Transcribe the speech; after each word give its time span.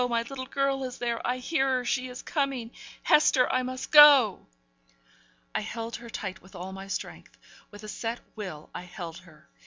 My 0.09 0.23
little 0.23 0.47
girl 0.47 0.83
is 0.83 0.97
there! 0.97 1.21
I 1.25 1.37
hear 1.37 1.67
her; 1.77 1.85
she 1.85 2.07
is 2.07 2.23
coming! 2.23 2.71
Hester, 3.03 3.47
I 3.51 3.61
must 3.61 3.91
go!' 3.91 4.47
I 5.53 5.61
held 5.61 5.97
her 5.97 6.09
tight 6.09 6.41
with 6.41 6.55
all 6.55 6.71
my 6.73 6.87
strength; 6.87 7.37
with 7.69 7.83
a 7.83 7.87
set 7.87 8.19
will, 8.35 8.71
I 8.73 8.81
held 8.81 9.19
her. 9.19 9.47